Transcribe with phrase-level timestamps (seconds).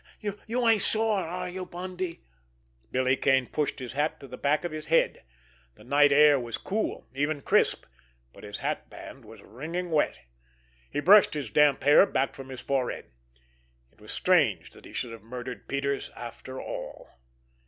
[0.19, 2.21] You ain't sore, are you, Bundy?"
[2.91, 5.21] Billy Kane pushed his hat to the back of his head.
[5.75, 7.85] The night air was cool, even crisp,
[8.33, 10.21] but his hatband was wringing wet.
[10.89, 13.11] He brushed his damp hair back from his forehead.
[13.91, 17.11] It was strange that he should have murdered Peters, after all!